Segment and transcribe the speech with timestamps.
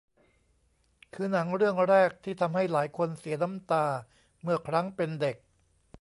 [1.13, 3.85] คือหนังเรื่องแรกที่ทำให้หลายคนเสียน้ำตา
[4.41, 5.35] เมื่อครั้งเป็นเด็ก